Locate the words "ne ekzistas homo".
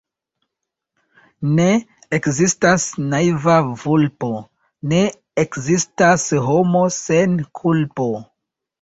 4.95-6.87